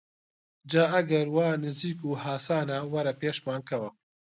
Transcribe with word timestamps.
جا 0.71 0.83
ئەگەر 0.95 1.27
وا 1.35 1.47
نزیک 1.63 1.99
و 2.05 2.19
هاسانە 2.23 2.77
وەرە 2.93 3.13
پێشمان 3.21 3.61
کەوە! 3.69 3.89